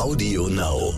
[0.00, 0.94] Audio Now.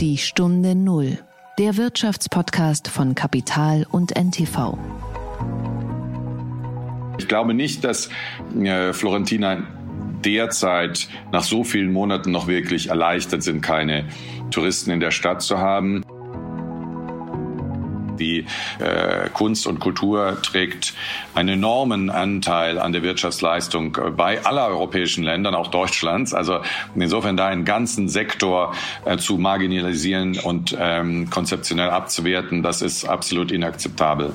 [0.00, 1.18] Die Stunde Null.
[1.58, 4.78] Der Wirtschaftspodcast von Kapital und NTV.
[7.18, 8.08] Ich glaube nicht, dass
[8.58, 9.58] äh, Florentina
[10.24, 14.06] derzeit nach so vielen Monaten noch wirklich erleichtert sind, keine
[14.50, 16.04] Touristen in der Stadt zu haben.
[18.16, 18.46] Die
[18.78, 20.94] äh, Kunst und Kultur trägt
[21.34, 26.34] einen enormen Anteil an der Wirtschaftsleistung bei aller europäischen Ländern, auch Deutschlands.
[26.34, 26.60] Also
[26.94, 33.50] insofern da einen ganzen Sektor äh, zu marginalisieren und ähm, konzeptionell abzuwerten, das ist absolut
[33.52, 34.34] inakzeptabel.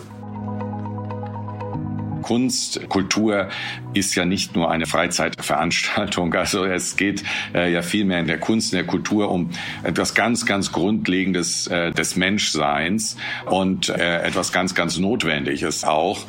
[2.32, 3.50] Kunst, Kultur
[3.94, 6.34] ist ja nicht nur eine Freizeitveranstaltung.
[6.42, 7.24] Also es geht
[7.54, 9.50] äh, ja vielmehr in der Kunst, in der Kultur um
[9.84, 13.18] etwas ganz, ganz Grundlegendes äh, des Menschseins
[13.48, 16.20] und äh, etwas ganz, ganz Notwendiges auch.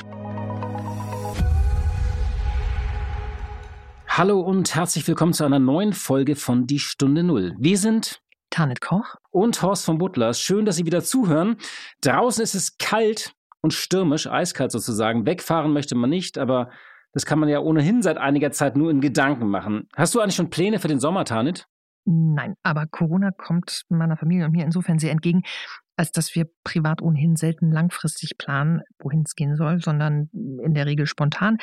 [4.09, 7.55] Hallo und herzlich willkommen zu einer neuen Folge von Die Stunde Null.
[7.61, 10.41] Wir sind Tanit Koch und Horst von Butlers.
[10.41, 11.58] Schön, dass Sie wieder zuhören.
[12.00, 15.24] Draußen ist es kalt und stürmisch, eiskalt sozusagen.
[15.24, 16.70] Wegfahren möchte man nicht, aber
[17.12, 19.88] das kann man ja ohnehin seit einiger Zeit nur in Gedanken machen.
[19.96, 21.66] Hast du eigentlich schon Pläne für den Sommer, Tanit?
[22.05, 25.42] Nein, aber Corona kommt meiner Familie und mir insofern sehr entgegen,
[25.96, 30.86] als dass wir privat ohnehin selten langfristig planen, wohin es gehen soll, sondern in der
[30.86, 31.58] Regel spontan.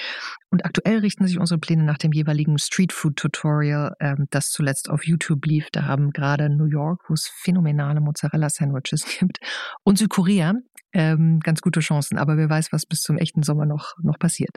[0.49, 5.45] Und aktuell richten sich unsere Pläne nach dem jeweiligen Streetfood-Tutorial, ähm, das zuletzt auf YouTube
[5.45, 5.69] lief.
[5.71, 9.39] Da haben gerade New York, wo es phänomenale Mozzarella-Sandwiches gibt,
[9.83, 10.53] und Südkorea
[10.93, 12.17] ähm, ganz gute Chancen.
[12.17, 14.51] Aber wer weiß, was bis zum echten Sommer noch, noch passiert.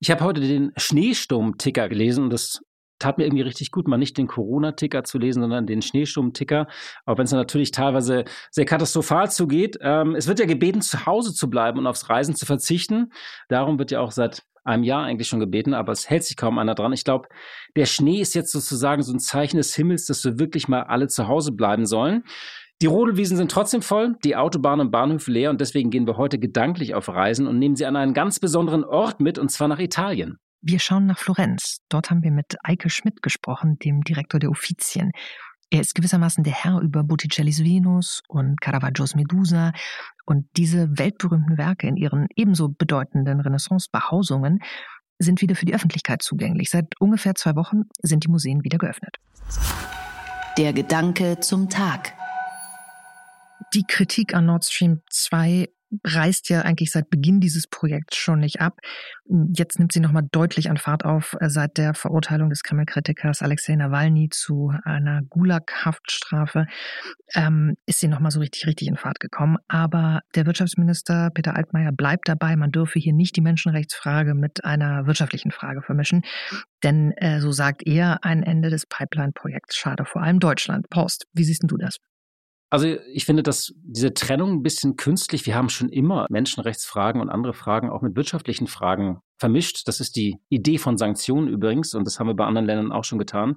[0.00, 2.60] Ich habe heute den Schneesturm-Ticker gelesen und das
[2.98, 6.68] tat mir irgendwie richtig gut, mal nicht den Corona-Ticker zu lesen, sondern den Schneesturm-Ticker.
[7.04, 9.76] Auch wenn es natürlich teilweise sehr katastrophal zugeht.
[9.80, 13.12] Ähm, es wird ja gebeten, zu Hause zu bleiben und aufs Reisen zu verzichten.
[13.48, 16.58] Darum wird ja auch seit einem Jahr eigentlich schon gebeten, aber es hält sich kaum
[16.58, 16.92] einer dran.
[16.92, 17.28] Ich glaube,
[17.74, 21.08] der Schnee ist jetzt sozusagen so ein Zeichen des Himmels, dass wir wirklich mal alle
[21.08, 22.22] zu Hause bleiben sollen.
[22.82, 26.40] Die Rodelwiesen sind trotzdem voll, die Autobahnen und Bahnhöfe leer und deswegen gehen wir heute
[26.40, 29.78] gedanklich auf Reisen und nehmen sie an einen ganz besonderen Ort mit, und zwar nach
[29.78, 30.38] Italien.
[30.62, 31.78] Wir schauen nach Florenz.
[31.88, 35.12] Dort haben wir mit Eike Schmidt gesprochen, dem Direktor der Uffizien.
[35.70, 39.70] Er ist gewissermaßen der Herr über Botticellis Venus und Caravaggios Medusa
[40.26, 44.58] und diese weltberühmten Werke in ihren ebenso bedeutenden Renaissance-Behausungen
[45.20, 46.68] sind wieder für die Öffentlichkeit zugänglich.
[46.70, 49.18] Seit ungefähr zwei Wochen sind die Museen wieder geöffnet.
[50.58, 52.14] Der Gedanke zum Tag.
[53.74, 55.68] Die Kritik an Nord Stream 2
[56.04, 58.78] reißt ja eigentlich seit Beginn dieses Projekts schon nicht ab.
[59.54, 61.36] Jetzt nimmt sie nochmal deutlich an Fahrt auf.
[61.40, 66.66] Äh, seit der Verurteilung des Kreml-Kritikers Alexei Nawalny zu einer Gulag-Haftstrafe
[67.34, 69.58] ähm, ist sie nochmal so richtig, richtig in Fahrt gekommen.
[69.68, 75.06] Aber der Wirtschaftsminister Peter Altmaier bleibt dabei, man dürfe hier nicht die Menschenrechtsfrage mit einer
[75.06, 76.22] wirtschaftlichen Frage vermischen.
[76.82, 80.88] Denn, äh, so sagt er, ein Ende des Pipeline-Projekts schade vor allem Deutschland.
[80.88, 81.98] Post, wie siehst du das?
[82.72, 87.28] Also ich finde, dass diese Trennung ein bisschen künstlich, wir haben schon immer Menschenrechtsfragen und
[87.28, 89.86] andere Fragen auch mit wirtschaftlichen Fragen vermischt.
[89.86, 93.04] Das ist die Idee von Sanktionen übrigens und das haben wir bei anderen Ländern auch
[93.04, 93.56] schon getan.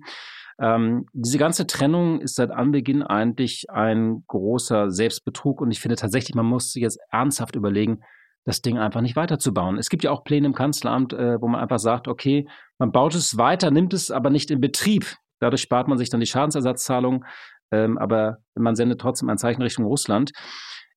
[0.59, 6.35] Ähm, diese ganze Trennung ist seit Anbeginn eigentlich ein großer Selbstbetrug und ich finde tatsächlich,
[6.35, 8.01] man muss sich jetzt ernsthaft überlegen,
[8.43, 9.77] das Ding einfach nicht weiterzubauen.
[9.77, 12.49] Es gibt ja auch Pläne im Kanzleramt, äh, wo man einfach sagt, okay,
[12.79, 15.15] man baut es weiter, nimmt es aber nicht in Betrieb.
[15.39, 17.23] Dadurch spart man sich dann die Schadensersatzzahlung
[17.71, 20.31] ähm, aber man sendet trotzdem ein Zeichen Richtung Russland.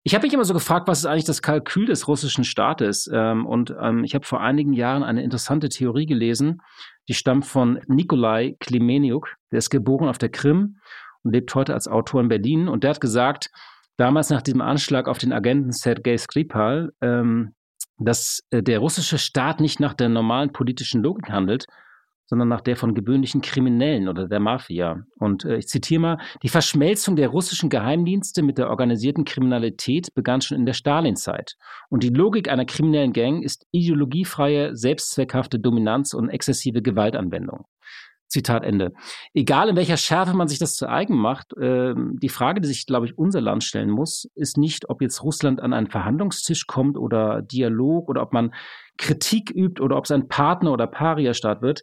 [0.05, 3.11] Ich habe mich immer so gefragt, was ist eigentlich das Kalkül des russischen Staates?
[3.13, 6.63] Ähm, und ähm, ich habe vor einigen Jahren eine interessante Theorie gelesen,
[7.09, 10.79] die stammt von Nikolai Klimeniuk, der ist geboren auf der Krim
[11.25, 12.69] und lebt heute als Autor in Berlin.
[12.69, 13.51] Und der hat gesagt,
[13.97, 17.55] damals nach diesem Anschlag auf den Agenten Sergei Skripal, ähm,
[17.99, 21.67] dass äh, der russische Staat nicht nach der normalen politischen Logik handelt,
[22.29, 25.03] sondern nach der von gewöhnlichen Kriminellen oder der Mafia.
[25.19, 30.43] Und äh, ich zitiere mal, die Verschmelzung der russischen Geheimdienste mit der organisierten Kriminalität begann
[30.43, 31.57] schon in der Stalinzeit.
[31.89, 37.65] Und die Logik einer kriminellen Gang ist ideologiefreie, selbstzweckhafte Dominanz und exzessive Gewaltanwendung.
[38.29, 38.93] Zitat Ende.
[39.33, 42.85] Egal in welcher Schärfe man sich das zu eigen macht, äh, die Frage, die sich,
[42.85, 46.99] glaube ich, unser Land stellen muss, ist nicht, ob jetzt Russland an einen Verhandlungstisch kommt
[46.99, 48.53] oder Dialog oder ob man
[48.99, 51.83] Kritik übt oder ob es ein Partner oder Paria-Staat wird,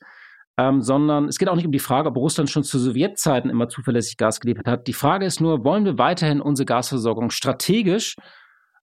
[0.58, 3.68] ähm, sondern es geht auch nicht um die Frage, ob Russland schon zu Sowjetzeiten immer
[3.68, 4.88] zuverlässig Gas geliefert hat.
[4.88, 8.16] Die Frage ist nur, wollen wir weiterhin unsere Gasversorgung strategisch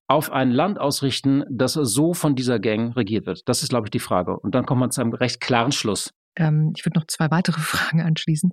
[0.07, 3.49] auf ein Land ausrichten, das so von dieser Gang regiert wird?
[3.49, 4.39] Das ist, glaube ich, die Frage.
[4.39, 6.13] Und dann kommt man zu einem recht klaren Schluss.
[6.37, 8.53] Ähm, ich würde noch zwei weitere Fragen anschließen.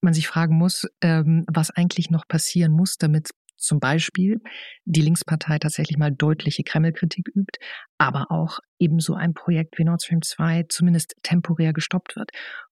[0.00, 4.40] Man sich fragen muss, ähm, was eigentlich noch passieren muss, damit zum Beispiel
[4.84, 7.58] die Linkspartei tatsächlich mal deutliche Kreml-Kritik übt,
[7.98, 12.30] aber auch ebenso ein Projekt wie Nord Stream 2 zumindest temporär gestoppt wird.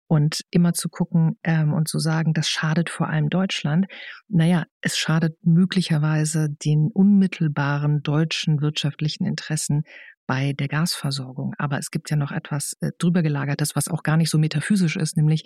[0.09, 3.87] Und immer zu gucken ähm, und zu sagen, das schadet vor allem Deutschland.
[4.29, 9.83] Naja, es schadet möglicherweise den unmittelbaren deutschen wirtschaftlichen Interessen
[10.27, 11.55] bei der Gasversorgung.
[11.59, 14.97] Aber es gibt ja noch etwas äh, drüber gelagertes, was auch gar nicht so metaphysisch
[14.97, 15.45] ist, nämlich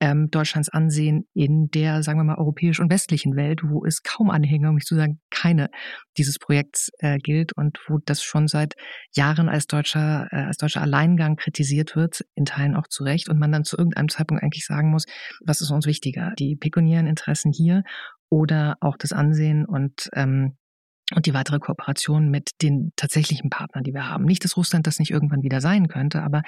[0.00, 4.30] ähm, Deutschlands Ansehen in der, sagen wir mal, europäisch und westlichen Welt, wo es kaum
[4.30, 5.68] Anhänger, um nicht zu sagen keine
[6.16, 8.74] dieses Projekts äh, gilt und wo das schon seit
[9.14, 13.38] Jahren als deutscher, äh, als deutscher Alleingang kritisiert wird, in Teilen auch zu Recht, und
[13.38, 15.04] man dann zu irgendeinem Zeitpunkt eigentlich sagen muss,
[15.44, 17.82] was ist uns wichtiger, die pekuniären Interessen hier
[18.28, 20.56] oder auch das Ansehen und ähm,
[21.14, 24.24] und die weitere Kooperation mit den tatsächlichen Partnern, die wir haben.
[24.24, 26.42] Nicht, dass Russland das nicht irgendwann wieder sein könnte, aber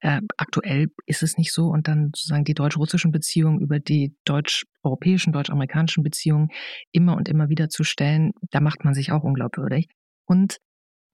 [0.00, 1.68] äh, aktuell ist es nicht so.
[1.68, 6.48] Und dann sozusagen die deutsch-russischen Beziehungen über die deutsch-europäischen, deutsch-amerikanischen Beziehungen
[6.90, 9.88] immer und immer wieder zu stellen, da macht man sich auch unglaubwürdig.
[10.26, 10.58] Und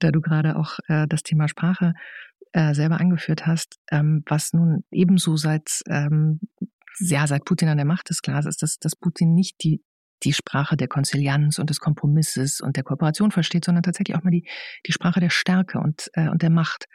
[0.00, 1.92] da du gerade auch äh, das Thema Sprache
[2.52, 6.40] äh, selber angeführt hast, ähm, was nun ebenso seit ähm,
[7.00, 9.82] ja, seit Putin an der Macht ist, klar ist, dass, dass Putin nicht die
[10.24, 14.30] die Sprache der Konzilianz und des Kompromisses und der Kooperation versteht, sondern tatsächlich auch mal
[14.30, 14.48] die,
[14.86, 16.86] die Sprache der Stärke und, äh, und der Macht.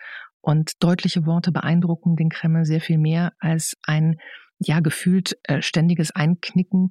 [0.42, 4.18] Und deutliche Worte beeindrucken den Kreml sehr viel mehr als ein,
[4.60, 6.90] ja, gefühlt äh, ständiges Einknicken.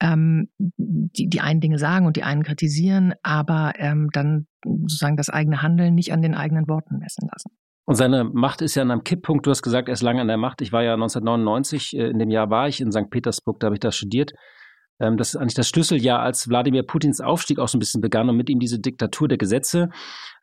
[0.00, 5.30] Ähm, die, die einen Dinge sagen und die einen kritisieren, aber ähm, dann sozusagen das
[5.30, 7.50] eigene Handeln nicht an den eigenen Worten messen lassen.
[7.86, 9.46] Und seine Macht ist ja an einem Kipppunkt.
[9.46, 10.62] Du hast gesagt, er ist lange an der Macht.
[10.62, 13.10] Ich war ja 1999, äh, in dem Jahr war ich in St.
[13.10, 14.32] Petersburg, da habe ich da studiert.
[15.00, 18.28] Ähm, das ist eigentlich das Schlüsseljahr, als Wladimir Putins Aufstieg auch so ein bisschen begann
[18.28, 19.90] und mit ihm diese Diktatur der Gesetze.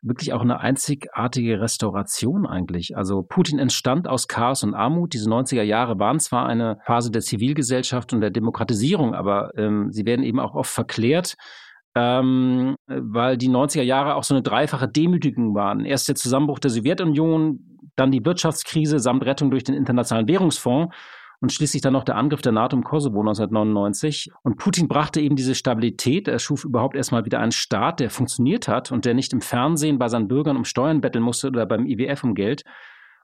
[0.02, 2.96] Wirklich auch eine einzigartige Restauration eigentlich.
[2.96, 5.14] Also Putin entstand aus Chaos und Armut.
[5.14, 10.04] Diese 90er Jahre waren zwar eine Phase der Zivilgesellschaft und der Demokratisierung, aber ähm, sie
[10.04, 11.36] werden eben auch oft verklärt.
[11.94, 15.84] Ähm, weil die 90er Jahre auch so eine dreifache Demütigung waren.
[15.84, 20.94] Erst der Zusammenbruch der Sowjetunion, dann die Wirtschaftskrise samt Rettung durch den Internationalen Währungsfonds
[21.42, 24.30] und schließlich dann noch der Angriff der NATO im Kosovo 1999.
[24.44, 26.28] Und Putin brachte eben diese Stabilität.
[26.28, 29.98] Er schuf überhaupt erstmal wieder einen Staat, der funktioniert hat und der nicht im Fernsehen
[29.98, 32.62] bei seinen Bürgern um Steuern betteln musste oder beim IWF um Geld.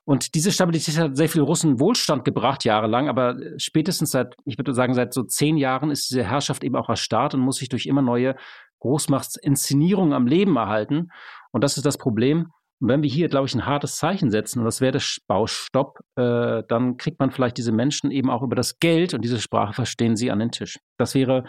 [0.05, 4.75] Und diese Stabilität hat sehr viel Russen Wohlstand gebracht, jahrelang, aber spätestens seit, ich würde
[4.75, 7.87] sagen, seit so zehn Jahren ist diese Herrschaft eben auch erstarrt und muss sich durch
[7.87, 8.35] immer neue
[8.81, 11.11] Großmachtsinszenierungen am Leben erhalten.
[11.53, 12.49] Und das ist das Problem.
[12.81, 15.99] Und wenn wir hier, glaube ich, ein hartes Zeichen setzen, und das wäre der Baustopp,
[16.17, 19.73] äh, dann kriegt man vielleicht diese Menschen eben auch über das Geld und diese Sprache
[19.73, 20.79] verstehen sie an den Tisch.
[20.97, 21.45] Das wäre,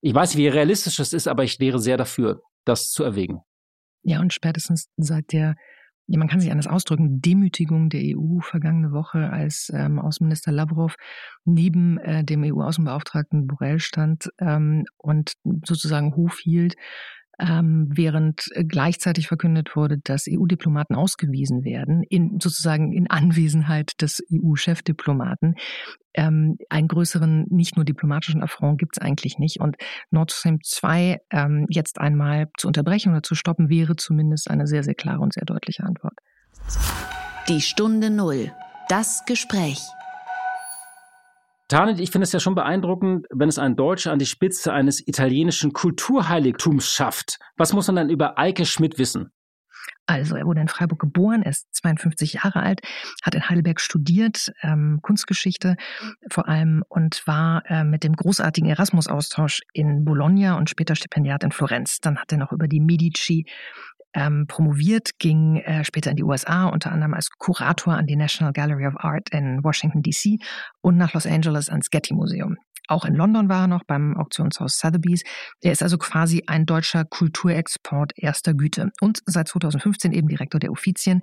[0.00, 3.40] ich weiß, wie realistisch das ist, aber ich wäre sehr dafür, das zu erwägen.
[4.02, 5.54] Ja, und spätestens seit der,
[6.06, 10.96] ja, man kann sich anders ausdrücken, Demütigung der EU vergangene Woche, als ähm, Außenminister Lavrov
[11.44, 15.34] neben äh, dem EU-Außenbeauftragten Borrell stand ähm, und
[15.66, 16.74] sozusagen Hof hielt,
[17.40, 25.54] ähm, während gleichzeitig verkündet wurde, dass EU-Diplomaten ausgewiesen werden, in, sozusagen in Anwesenheit des EU-Chefdiplomaten.
[26.12, 29.60] Ähm, einen größeren, nicht nur diplomatischen Affront gibt es eigentlich nicht.
[29.60, 29.76] Und
[30.10, 34.82] Nord Stream 2 ähm, jetzt einmal zu unterbrechen oder zu stoppen, wäre zumindest eine sehr,
[34.82, 36.14] sehr klare und sehr deutliche Antwort.
[37.48, 38.52] Die Stunde Null.
[38.88, 39.80] Das Gespräch.
[41.70, 45.06] Tanit, ich finde es ja schon beeindruckend, wenn es ein Deutscher an die Spitze eines
[45.06, 47.38] italienischen Kulturheiligtums schafft.
[47.56, 49.30] Was muss man dann über Eike Schmidt wissen?
[50.06, 52.80] Also er wurde in Freiburg geboren, er ist 52 Jahre alt,
[53.22, 55.76] hat in Heidelberg studiert, ähm, Kunstgeschichte
[56.28, 61.52] vor allem und war äh, mit dem großartigen Erasmus-Austausch in Bologna und später Stipendiat in
[61.52, 62.00] Florenz.
[62.00, 63.46] Dann hat er noch über die Medici
[64.14, 68.52] ähm, promoviert, ging äh, später in die USA, unter anderem als Kurator an die National
[68.52, 70.38] Gallery of Art in Washington, D.C.
[70.80, 72.56] und nach Los Angeles ans Getty Museum.
[72.88, 75.22] Auch in London war er noch beim Auktionshaus Sotheby's.
[75.60, 80.72] Er ist also quasi ein deutscher Kulturexport erster Güte und seit 2015 eben Direktor der
[80.72, 81.22] Uffizien,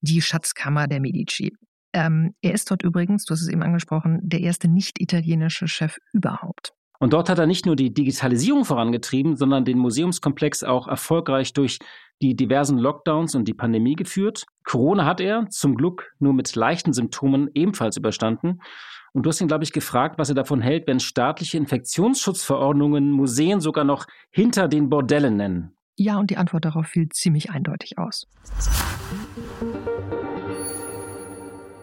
[0.00, 1.52] die Schatzkammer der Medici.
[1.92, 6.72] Ähm, er ist dort übrigens, du hast es eben angesprochen, der erste nicht-italienische Chef überhaupt.
[7.00, 11.78] Und dort hat er nicht nur die Digitalisierung vorangetrieben, sondern den Museumskomplex auch erfolgreich durch
[12.20, 14.46] die diversen Lockdowns und die Pandemie geführt.
[14.64, 18.60] Corona hat er zum Glück nur mit leichten Symptomen ebenfalls überstanden.
[19.12, 23.60] Und du hast ihn, glaube ich, gefragt, was er davon hält, wenn staatliche Infektionsschutzverordnungen Museen
[23.60, 25.76] sogar noch hinter den Bordellen nennen.
[25.96, 28.26] Ja, und die Antwort darauf fiel ziemlich eindeutig aus.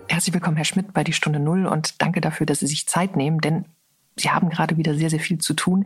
[0.07, 3.15] Herzlich willkommen, Herr Schmidt, bei Die Stunde Null und danke dafür, dass Sie sich Zeit
[3.15, 3.65] nehmen, denn
[4.15, 5.85] Sie haben gerade wieder sehr, sehr viel zu tun.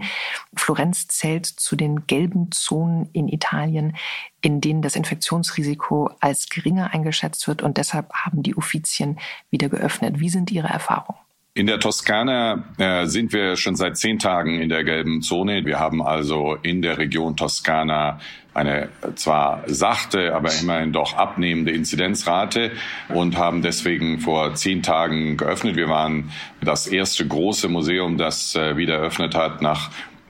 [0.56, 3.96] Florenz zählt zu den gelben Zonen in Italien,
[4.42, 9.20] in denen das Infektionsrisiko als geringer eingeschätzt wird und deshalb haben die Uffizien
[9.50, 10.20] wieder geöffnet.
[10.20, 11.20] Wie sind Ihre Erfahrungen?
[11.56, 15.66] In der Toskana äh, sind wir schon seit zehn Tagen in der gelben Zone.
[15.66, 18.20] Wir haben also in der Region Toskana
[18.54, 22.72] eine zwar sachte, aber immerhin doch abnehmende Inzidenzrate
[23.10, 25.76] und haben deswegen vor zehn Tagen geöffnet.
[25.76, 29.90] Wir waren das erste große Museum, das äh, wieder eröffnet hat nach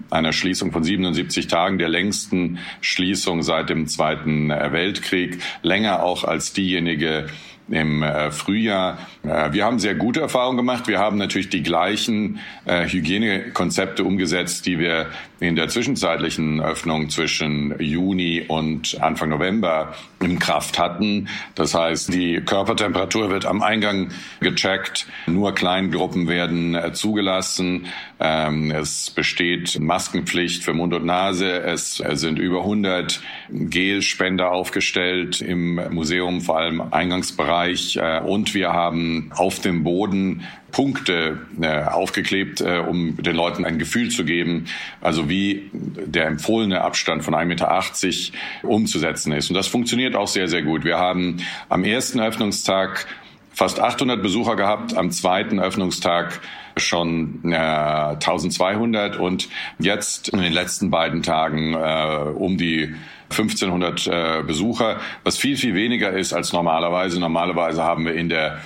[0.09, 6.23] einer Schließung von 77 Tagen, der längsten Schließung seit dem Zweiten äh, Weltkrieg, länger auch
[6.23, 7.27] als diejenige
[7.71, 8.97] im äh, Frühjahr.
[9.23, 10.87] Äh, wir haben sehr gute Erfahrungen gemacht.
[10.87, 15.07] Wir haben natürlich die gleichen äh, Hygienekonzepte umgesetzt, die wir
[15.39, 21.29] in der zwischenzeitlichen Öffnung zwischen Juni und Anfang November in Kraft hatten.
[21.55, 24.09] Das heißt, die Körpertemperatur wird am Eingang
[24.39, 27.87] gecheckt, nur Kleingruppen werden zugelassen.
[28.19, 31.61] Ähm, es besteht Maskenpflicht für Mund und Nase.
[31.61, 37.99] Es sind über 100 Gelspender aufgestellt im Museum, vor allem Eingangsbereich.
[38.25, 44.09] Und wir haben auf dem Boden Punkte äh, aufgeklebt, äh, um den Leuten ein Gefühl
[44.09, 44.65] zu geben,
[45.01, 49.49] also wie der empfohlene Abstand von 1,80 Meter umzusetzen ist.
[49.49, 50.83] Und das funktioniert auch sehr, sehr gut.
[50.83, 51.37] Wir haben
[51.69, 53.05] am ersten Öffnungstag
[53.51, 56.39] fast 800 Besucher gehabt, am zweiten Öffnungstag
[56.77, 59.49] schon äh, 1200 und
[59.79, 62.95] jetzt in den letzten beiden Tagen äh, um die
[63.31, 67.19] 1500 äh, Besucher, was viel, viel weniger ist als normalerweise.
[67.19, 68.59] Normalerweise haben wir in der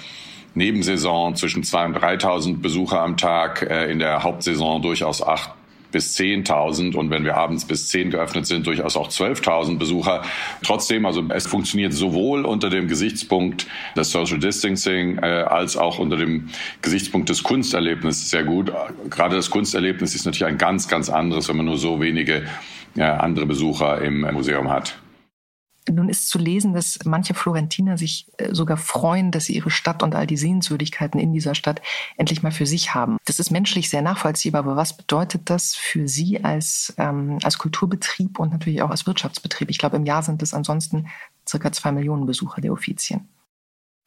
[0.56, 5.52] Nebensaison zwischen 2.000 und 3.000 Besucher am Tag, äh, in der Hauptsaison durchaus 8.000
[5.94, 10.24] bis 10.000 und wenn wir abends bis 10 geöffnet sind, durchaus auch 12.000 Besucher.
[10.62, 16.18] Trotzdem, also es funktioniert sowohl unter dem Gesichtspunkt des Social Distancing äh, als auch unter
[16.18, 16.50] dem
[16.82, 18.74] Gesichtspunkt des Kunsterlebnisses sehr gut.
[19.10, 22.44] Gerade das Kunsterlebnis ist natürlich ein ganz, ganz anderes, wenn man nur so wenige
[22.98, 24.98] äh, andere Besucher im Museum hat.
[25.92, 30.04] Nun ist zu lesen, dass manche Florentiner sich äh, sogar freuen, dass sie ihre Stadt
[30.04, 31.82] und all die Sehenswürdigkeiten in dieser Stadt
[32.18, 33.18] endlich mal für sich haben.
[33.26, 38.40] Das ist menschlich sehr nachvollziehbar, aber was bedeutet das für Sie als, ähm, als Kulturbetrieb
[38.40, 39.70] und natürlich auch als Wirtschaftsbetrieb?
[39.70, 41.08] Ich glaube, im Jahr sind es ansonsten
[41.48, 43.28] circa zwei Millionen Besucher der Offizien.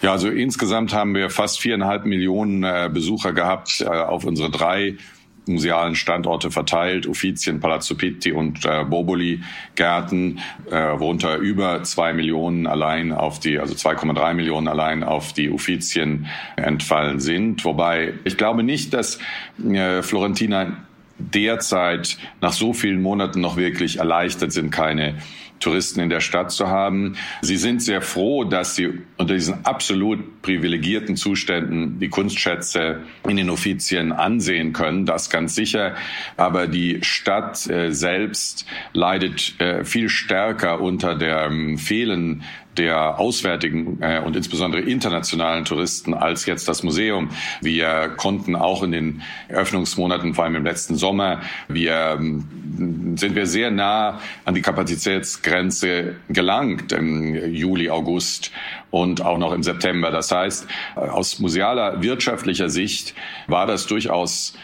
[0.02, 4.96] Ja, also insgesamt haben wir fast viereinhalb Millionen äh, Besucher gehabt äh, auf unsere drei
[5.46, 13.12] musealen Standorte verteilt, Uffizien, Palazzo Pitti und äh, Boboli-Gärten, äh, worunter über zwei Millionen allein
[13.12, 16.26] auf die, also 2,3 Millionen allein auf die Uffizien
[16.56, 17.64] entfallen sind.
[17.64, 19.18] Wobei ich glaube nicht, dass
[19.64, 20.76] äh, Florentina
[21.18, 25.14] derzeit nach so vielen Monaten noch wirklich erleichtert sind, keine
[25.60, 27.16] Touristen in der Stadt zu haben.
[27.42, 33.50] Sie sind sehr froh, dass sie unter diesen absolut privilegierten Zuständen die Kunstschätze in den
[33.50, 35.06] Offizien ansehen können.
[35.06, 35.94] Das ganz sicher.
[36.36, 42.44] Aber die Stadt äh, selbst leidet äh, viel stärker unter dem Fehlen
[42.78, 47.30] der auswärtigen äh, und insbesondere internationalen Touristen als jetzt das Museum.
[47.60, 53.46] Wir konnten auch in den Eröffnungsmonaten, vor allem im letzten Sommer, wir, ähm, sind wir
[53.46, 58.52] sehr nah an die Kapazitätsgrenze gelangt im Juli, August
[58.90, 60.10] und auch noch im September.
[60.10, 63.14] Das heißt, aus musealer wirtschaftlicher Sicht
[63.46, 64.54] war das durchaus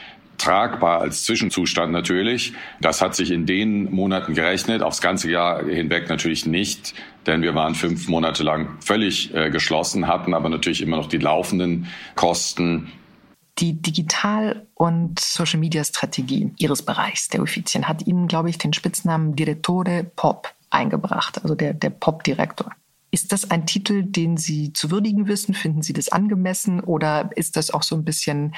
[0.42, 2.52] tragbar als Zwischenzustand natürlich.
[2.80, 6.94] Das hat sich in den Monaten gerechnet, aufs ganze Jahr hinweg natürlich nicht,
[7.26, 11.18] denn wir waren fünf Monate lang völlig äh, geschlossen, hatten aber natürlich immer noch die
[11.18, 12.90] laufenden Kosten.
[13.58, 20.04] Die Digital- und Social-Media-Strategie Ihres Bereichs, der Uffizien, hat Ihnen, glaube ich, den Spitznamen Direttore
[20.16, 22.72] Pop eingebracht, also der, der Pop-Direktor.
[23.14, 25.54] Ist das ein Titel, den Sie zu würdigen wissen?
[25.54, 28.54] Finden Sie das angemessen oder ist das auch so ein bisschen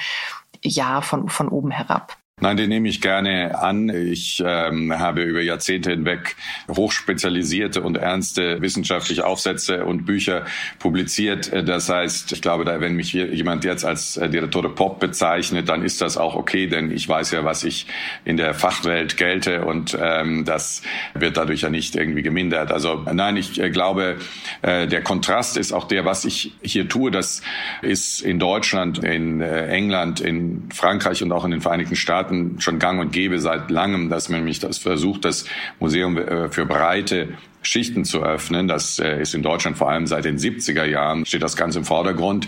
[0.63, 2.17] ja von, von oben herab?
[2.41, 3.87] Nein, den nehme ich gerne an.
[3.87, 6.35] Ich ähm, habe über Jahrzehnte hinweg
[6.69, 10.43] hochspezialisierte und ernste wissenschaftliche Aufsätze und Bücher
[10.79, 11.53] publiziert.
[11.53, 15.81] Das heißt, ich glaube, da, wenn mich jemand jetzt als äh, Direttore Pop bezeichnet, dann
[15.81, 17.87] ist das auch okay, denn ich weiß ja, was ich
[18.25, 20.81] in der Fachwelt gelte und ähm, das
[21.13, 22.69] wird dadurch ja nicht irgendwie gemindert.
[22.69, 24.17] Also nein, ich äh, glaube,
[24.61, 27.11] äh, der Kontrast ist auch der, was ich hier tue.
[27.11, 27.41] Das
[27.81, 32.59] ist in Deutschland, in äh, England, in Frankreich und auch in den Vereinigten Staaten Staaten
[32.59, 35.45] schon gang und gäbe seit langem, dass man nämlich das versucht, das
[35.79, 37.29] Museum äh, für breite
[37.61, 38.67] Schichten zu öffnen.
[38.67, 41.85] Das äh, ist in Deutschland vor allem seit den 70er Jahren, steht das ganz im
[41.85, 42.47] Vordergrund.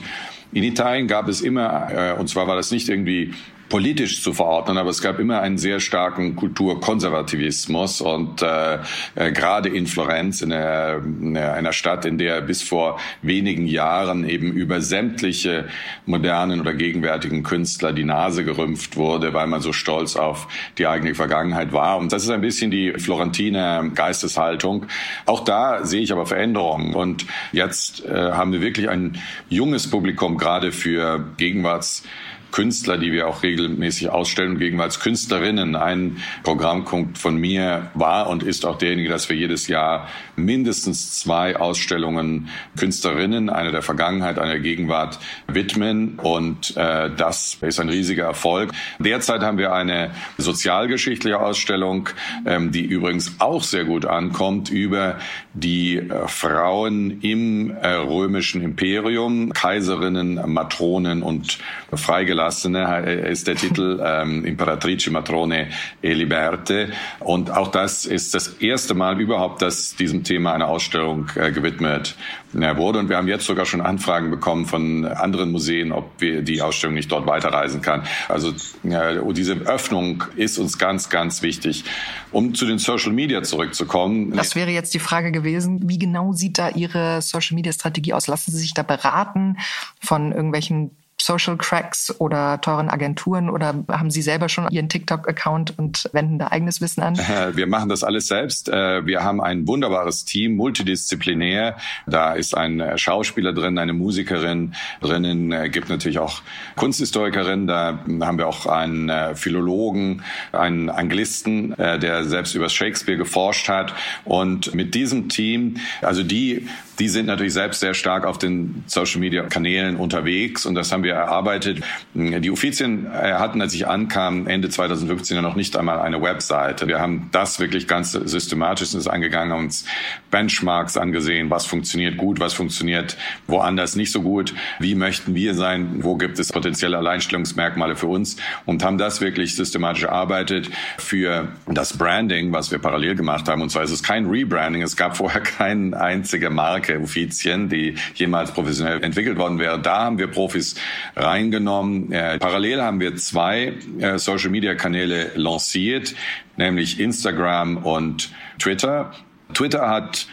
[0.51, 3.33] In Italien gab es immer, äh, und zwar war das nicht irgendwie
[3.69, 8.79] politisch zu verordnen, aber es gab immer einen sehr starken Kulturkonservativismus und äh,
[9.15, 14.27] äh, gerade in Florenz, in einer, in einer Stadt, in der bis vor wenigen Jahren
[14.27, 15.65] eben über sämtliche
[16.05, 20.47] modernen oder gegenwärtigen Künstler die Nase gerümpft wurde, weil man so stolz auf
[20.77, 21.97] die eigene Vergangenheit war.
[21.97, 24.85] Und das ist ein bisschen die Florentiner Geisteshaltung.
[25.25, 26.93] Auch da sehe ich aber Veränderungen.
[26.93, 29.17] Und jetzt äh, haben wir wirklich ein
[29.49, 32.03] junges Publikum, gerade für Gegenwarts
[32.51, 35.75] Künstler, die wir auch regelmäßig ausstellen, gegenwärtig Künstlerinnen.
[35.75, 41.55] Ein Programmpunkt von mir war und ist auch derjenige, dass wir jedes Jahr mindestens zwei
[41.57, 46.19] Ausstellungen Künstlerinnen, eine der Vergangenheit, eine der Gegenwart widmen.
[46.19, 48.71] Und äh, das ist ein riesiger Erfolg.
[48.99, 52.09] Derzeit haben wir eine sozialgeschichtliche Ausstellung,
[52.45, 55.17] ähm, die übrigens auch sehr gut ankommt, über
[55.53, 61.59] die äh, Frauen im äh, römischen Imperium, Kaiserinnen, Matronen und
[61.93, 65.67] Freigelassene äh, ist der Titel ähm, Imperatrice Matrone
[66.01, 66.89] e Liberte.
[67.19, 72.15] Und auch das ist das erste Mal überhaupt, dass diesem Thema eine Ausstellung äh, gewidmet
[72.53, 72.99] äh, wurde.
[72.99, 76.95] Und wir haben jetzt sogar schon Anfragen bekommen von anderen Museen, ob wir die Ausstellung
[76.95, 78.03] nicht dort weiterreisen kann.
[78.29, 81.83] Also äh, diese Öffnung ist uns ganz, ganz wichtig.
[82.31, 84.31] Um zu den Social Media zurückzukommen.
[84.31, 85.89] Das wäre jetzt die Frage gewesen.
[85.89, 88.27] Wie genau sieht da Ihre Social Media Strategie aus?
[88.27, 89.57] Lassen Sie sich da beraten
[89.99, 96.09] von irgendwelchen Social Cracks oder teuren Agenturen oder haben Sie selber schon Ihren TikTok-Account und
[96.13, 97.17] wenden da eigenes Wissen an?
[97.53, 98.69] Wir machen das alles selbst.
[98.69, 101.77] Äh, wir haben ein wunderbares Team, multidisziplinär.
[102.05, 106.41] Da ist ein Schauspieler drin, eine Musikerin drinnen, äh, gibt natürlich auch
[106.75, 107.67] Kunsthistorikerin.
[107.67, 113.93] Da haben wir auch einen äh, Philologen, einen Anglisten, der selbst über Shakespeare geforscht hat.
[114.25, 116.67] Und mit diesem Team, also die
[116.99, 121.83] die sind natürlich selbst sehr stark auf den Social-Media-Kanälen unterwegs und das haben wir erarbeitet.
[122.13, 126.87] Die Uffizien äh, hatten, als ich ankam, Ende 2015 ja noch nicht einmal eine Webseite.
[126.87, 129.85] Wir haben das wirklich ganz systematisch angegangen, haben uns
[130.31, 136.03] Benchmarks angesehen, was funktioniert gut, was funktioniert woanders nicht so gut, wie möchten wir sein,
[136.03, 141.97] wo gibt es potenzielle Alleinstellungsmerkmale für uns und haben das wirklich systematisch erarbeitet für das
[141.97, 143.61] Branding, was wir parallel gemacht haben.
[143.61, 148.51] Und zwar ist es kein Rebranding, es gab vorher keine einzige Marke Uffizien, die jemals
[148.51, 149.79] professionell entwickelt worden wäre.
[149.79, 150.75] Da haben wir Profis
[151.15, 152.11] reingenommen.
[152.11, 156.15] Äh, parallel haben wir zwei äh, Social-Media-Kanäle lanciert,
[156.55, 159.11] nämlich Instagram und Twitter.
[159.53, 160.27] Twitter hat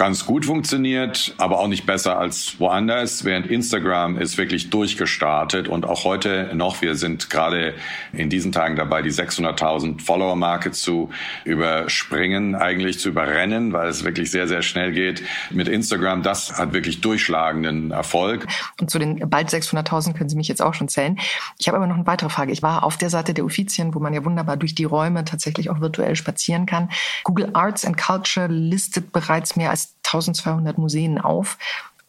[0.00, 5.84] ganz gut funktioniert, aber auch nicht besser als woanders, während Instagram ist wirklich durchgestartet und
[5.84, 7.74] auch heute noch, wir sind gerade
[8.14, 11.10] in diesen Tagen dabei, die 600.000 Follower-Marke zu
[11.44, 16.22] überspringen, eigentlich zu überrennen, weil es wirklich sehr, sehr schnell geht mit Instagram.
[16.22, 18.46] Das hat wirklich durchschlagenden Erfolg.
[18.80, 21.18] Und zu den bald 600.000 können Sie mich jetzt auch schon zählen.
[21.58, 22.52] Ich habe aber noch eine weitere Frage.
[22.52, 25.68] Ich war auf der Seite der Uffizien, wo man ja wunderbar durch die Räume tatsächlich
[25.68, 26.88] auch virtuell spazieren kann.
[27.24, 31.58] Google Arts and Culture listet bereits mehr als 1200 Museen auf.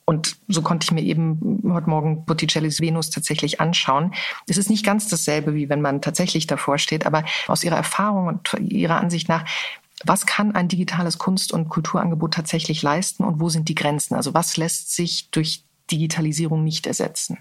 [0.06, 4.14] Und so konnte ich mir eben heute Morgen Botticellis Venus tatsächlich anschauen.
[4.48, 8.28] Es ist nicht ganz dasselbe, wie wenn man tatsächlich davor steht, aber aus Ihrer Erfahrung
[8.28, 9.46] und Ihrer Ansicht nach,
[10.04, 14.16] was kann ein digitales Kunst- und Kulturangebot tatsächlich leisten und wo sind die Grenzen?
[14.16, 17.38] Also was lässt sich durch Digitalisierung nicht ersetzen?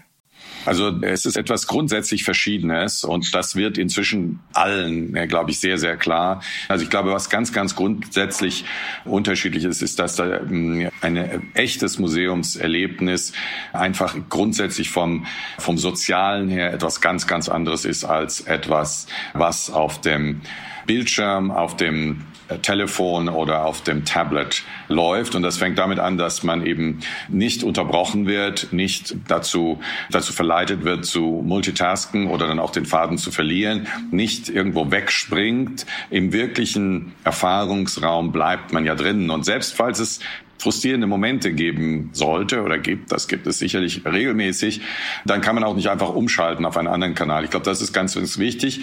[0.65, 5.97] Also es ist etwas grundsätzlich Verschiedenes und das wird inzwischen allen, glaube ich, sehr, sehr
[5.97, 6.43] klar.
[6.67, 8.65] Also ich glaube, was ganz, ganz grundsätzlich
[9.05, 13.33] unterschiedlich ist, ist, dass da ähm, ein echtes Museumserlebnis
[13.73, 15.25] einfach grundsätzlich vom,
[15.57, 20.41] vom Sozialen her etwas ganz, ganz anderes ist als etwas, was auf dem
[20.85, 22.23] Bildschirm, auf dem
[22.61, 25.35] Telefon oder auf dem Tablet läuft.
[25.35, 30.83] Und das fängt damit an, dass man eben nicht unterbrochen wird, nicht dazu, dazu verleitet
[30.83, 35.85] wird zu multitasken oder dann auch den Faden zu verlieren, nicht irgendwo wegspringt.
[36.09, 39.29] Im wirklichen Erfahrungsraum bleibt man ja drinnen.
[39.29, 40.19] Und selbst falls es
[40.61, 44.81] frustrierende Momente geben sollte oder gibt, das gibt es sicherlich regelmäßig,
[45.25, 47.43] dann kann man auch nicht einfach umschalten auf einen anderen Kanal.
[47.43, 48.81] Ich glaube, das ist ganz, ganz wichtig.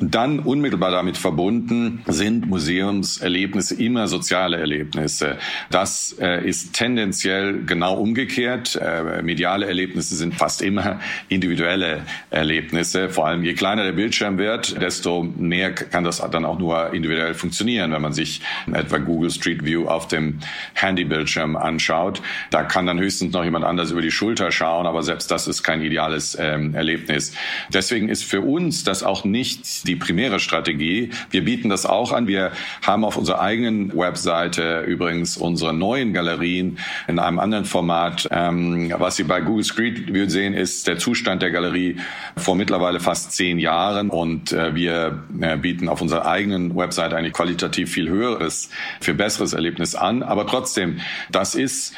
[0.00, 5.38] Dann unmittelbar damit verbunden sind Museumserlebnisse immer soziale Erlebnisse.
[5.70, 8.74] Das äh, ist tendenziell genau umgekehrt.
[8.74, 13.08] Äh, mediale Erlebnisse sind fast immer individuelle Erlebnisse.
[13.08, 17.34] Vor allem je kleiner der Bildschirm wird, desto mehr kann das dann auch nur individuell
[17.34, 17.92] funktionieren.
[17.92, 18.40] Wenn man sich
[18.72, 20.40] etwa Google Street View auf dem
[20.74, 25.30] Handybildschirm anschaut, da kann dann höchstens noch jemand anders über die Schulter schauen, aber selbst
[25.30, 27.32] das ist kein ideales ähm, Erlebnis.
[27.72, 31.10] Deswegen ist für uns das auch nicht die primäre Strategie.
[31.30, 32.26] Wir bieten das auch an.
[32.26, 38.28] Wir haben auf unserer eigenen Webseite übrigens unsere neuen Galerien in einem anderen Format.
[38.30, 41.96] Ähm, was Sie bei Google Street View sehen, ist der Zustand der Galerie
[42.36, 44.10] vor mittlerweile fast zehn Jahren.
[44.10, 48.70] Und äh, wir äh, bieten auf unserer eigenen Webseite eigentlich qualitativ viel höheres,
[49.00, 50.22] viel besseres Erlebnis an.
[50.22, 51.94] Aber trotzdem, das ist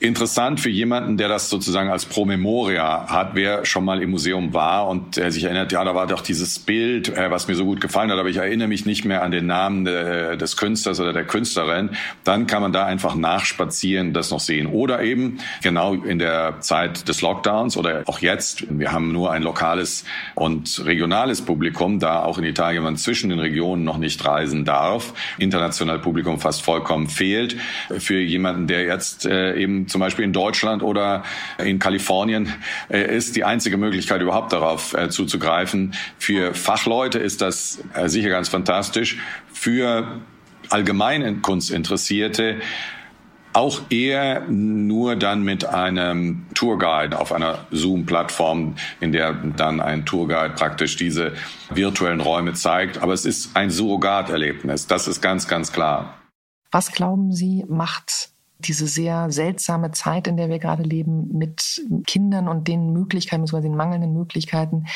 [0.00, 4.88] interessant für jemanden, der das sozusagen als Promemoria hat, wer schon mal im Museum war
[4.88, 7.82] und äh, sich erinnert, ja, da war doch dieses Bild, äh, was mir so gut
[7.82, 11.12] gefallen hat, aber ich erinnere mich nicht mehr an den Namen de, des Künstlers oder
[11.12, 11.90] der Künstlerin,
[12.24, 14.68] dann kann man da einfach nachspazieren, das noch sehen.
[14.68, 19.42] Oder eben genau in der Zeit des Lockdowns oder auch jetzt, wir haben nur ein
[19.42, 24.64] lokales und regionales Publikum, da auch in Italien man zwischen den Regionen noch nicht reisen
[24.64, 27.56] darf, international Publikum fast vollkommen fehlt.
[27.98, 31.22] Für jemanden, der jetzt äh, eben zum Beispiel in Deutschland oder
[31.58, 32.52] in Kalifornien
[32.88, 35.94] äh, ist, die einzige Möglichkeit überhaupt darauf äh, zuzugreifen.
[36.18, 39.18] Für Fachleute ist das äh, sicher ganz fantastisch.
[39.52, 40.20] Für
[40.68, 42.60] allgemein Kunstinteressierte
[43.52, 50.54] auch eher nur dann mit einem Tourguide auf einer Zoom-Plattform, in der dann ein Tourguide
[50.54, 51.34] praktisch diese
[51.70, 53.02] virtuellen Räume zeigt.
[53.02, 54.86] Aber es ist ein Surrogaterlebnis.
[54.86, 56.14] Das ist ganz, ganz klar.
[56.70, 58.30] Was glauben Sie, macht
[58.68, 63.68] diese sehr seltsame Zeit, in der wir gerade leben, mit Kindern und den Möglichkeiten, beziehungsweise
[63.68, 64.86] den mangelnden Möglichkeiten,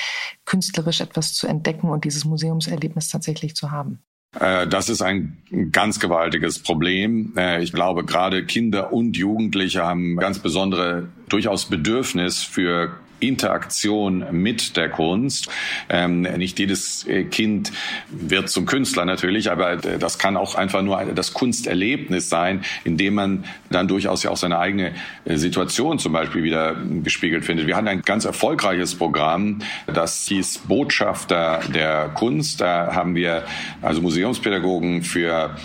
[0.45, 4.01] künstlerisch etwas zu entdecken und dieses Museumserlebnis tatsächlich zu haben?
[4.39, 5.39] Äh, das ist ein
[5.73, 7.33] ganz gewaltiges Problem.
[7.37, 14.77] Äh, ich glaube, gerade Kinder und Jugendliche haben ganz besondere durchaus Bedürfnis für Interaktion mit
[14.77, 15.49] der Kunst.
[15.89, 17.73] Ähm, nicht jedes äh, Kind
[18.11, 22.97] wird zum Künstler natürlich, aber äh, das kann auch einfach nur das Kunsterlebnis sein, in
[22.97, 24.93] dem man dann durchaus ja auch seine eigene
[25.25, 27.67] äh, Situation zum Beispiel wieder gespiegelt findet.
[27.67, 32.61] Wir hatten ein ganz erfolgreiches Programm, das hieß Botschafter der Kunst.
[32.61, 33.45] Da haben wir
[33.83, 35.57] also Museumspädagogen für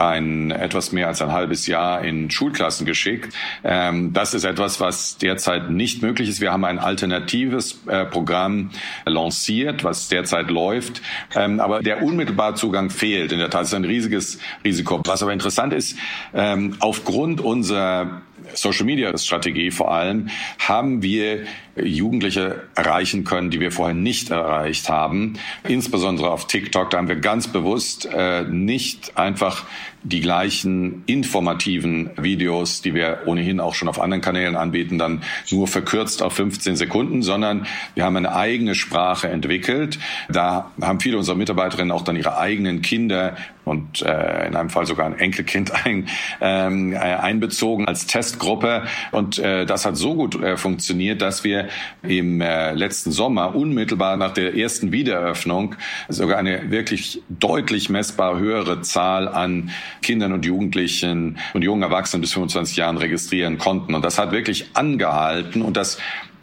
[0.00, 3.34] ein etwas mehr als ein halbes Jahr in Schulklassen geschickt.
[3.64, 6.40] Ähm, das ist etwas, was derzeit nicht möglich ist.
[6.40, 8.70] Wir haben ein alternatives äh, Programm
[9.04, 11.02] lanciert, was derzeit läuft.
[11.34, 13.32] Ähm, aber der unmittelbare Zugang fehlt.
[13.32, 15.00] In der Tat ist ein riesiges Risiko.
[15.04, 15.96] Was aber interessant ist,
[16.34, 18.22] ähm, aufgrund unserer
[18.54, 21.44] Social Media Strategie vor allem, haben wir
[21.76, 25.34] Jugendliche erreichen können, die wir vorher nicht erreicht haben.
[25.68, 29.66] Insbesondere auf TikTok, da haben wir ganz bewusst äh, nicht einfach
[30.08, 35.66] die gleichen informativen Videos, die wir ohnehin auch schon auf anderen Kanälen anbieten, dann nur
[35.66, 39.98] verkürzt auf 15 Sekunden, sondern wir haben eine eigene Sprache entwickelt.
[40.28, 44.86] Da haben viele unserer Mitarbeiterinnen auch dann ihre eigenen Kinder und äh, in einem Fall
[44.86, 46.08] sogar ein Enkelkind ein,
[46.40, 48.84] ähm, äh, einbezogen als Testgruppe.
[49.10, 51.68] Und äh, das hat so gut äh, funktioniert, dass wir
[52.02, 55.74] im äh, letzten Sommer unmittelbar nach der ersten Wiedereröffnung
[56.08, 59.70] sogar eine wirklich deutlich messbar höhere Zahl an
[60.02, 63.94] Kindern und Jugendlichen und jungen Erwachsenen bis 25 Jahren registrieren konnten.
[63.94, 65.98] Und das hat wirklich angehalten und das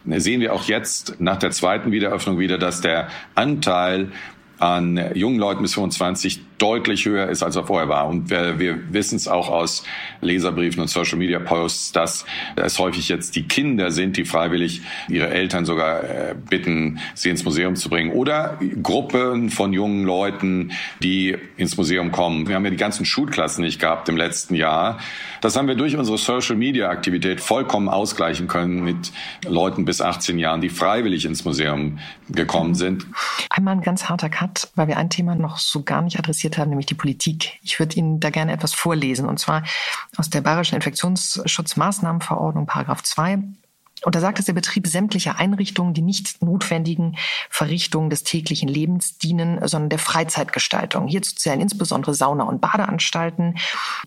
[0.06, 4.12] sehen wir auch jetzt nach der zweiten Wiedereröffnung wieder, dass der Anteil
[4.58, 8.06] an jungen Leuten bis 25 deutlich höher ist, als er vorher war.
[8.06, 9.84] Und wir, wir wissen es auch aus
[10.20, 12.24] Leserbriefen und Social Media Posts, dass
[12.56, 17.44] es häufig jetzt die Kinder sind, die freiwillig ihre Eltern sogar äh, bitten, sie ins
[17.44, 18.12] Museum zu bringen.
[18.12, 22.48] Oder Gruppen von jungen Leuten, die ins Museum kommen.
[22.48, 24.98] Wir haben ja die ganzen Schulklassen nicht gehabt im letzten Jahr.
[25.40, 29.12] Das haben wir durch unsere Social Media Aktivität vollkommen ausgleichen können mit
[29.46, 31.98] Leuten bis 18 Jahren, die freiwillig ins Museum
[32.30, 33.06] gekommen sind.
[33.50, 36.68] Einmal ein ganz harter Cut, weil wir ein Thema noch so gar nicht adressiert haben,
[36.70, 37.58] nämlich die Politik.
[37.62, 39.64] Ich würde Ihnen da gerne etwas vorlesen, und zwar
[40.16, 43.38] aus der Bayerischen Infektionsschutzmaßnahmenverordnung, Paragraph 2.
[44.04, 47.16] Und da sagt es der Betrieb sämtliche Einrichtungen, die nicht notwendigen
[47.50, 51.06] Verrichtungen des täglichen Lebens dienen, sondern der Freizeitgestaltung.
[51.08, 53.56] Hierzu zählen insbesondere Sauna- und Badeanstalten,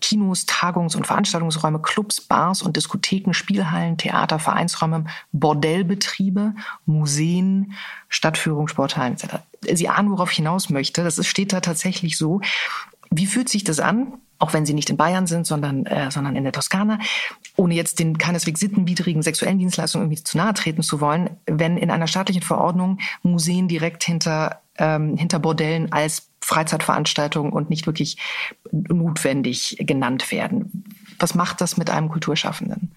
[0.00, 6.54] Kinos, Tagungs- und Veranstaltungsräume, Clubs, Bars und Diskotheken, Spielhallen, Theater, Vereinsräume, Bordellbetriebe,
[6.86, 7.72] Museen,
[8.08, 9.36] Stadtführung, Sporthallen etc.
[9.62, 11.02] Sie ahnen, worauf ich hinaus möchte.
[11.02, 12.40] Das steht da tatsächlich so.
[13.10, 14.14] Wie fühlt sich das an?
[14.38, 16.98] auch wenn sie nicht in Bayern sind, sondern, äh, sondern in der Toskana,
[17.56, 21.90] ohne jetzt den keineswegs sittenwidrigen sexuellen Dienstleistungen irgendwie zu nahe treten zu wollen, wenn in
[21.90, 28.16] einer staatlichen Verordnung Museen direkt hinter, ähm, hinter Bordellen als Freizeitveranstaltung und nicht wirklich
[28.70, 30.84] notwendig genannt werden.
[31.18, 32.92] Was macht das mit einem Kulturschaffenden?